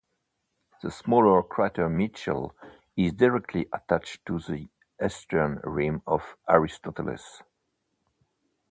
[0.81, 2.55] The smaller crater Mitchell
[2.97, 4.67] is directly attached to the
[4.99, 7.43] eastern rim of Aristoteles.